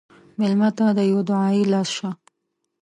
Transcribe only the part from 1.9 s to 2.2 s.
شه.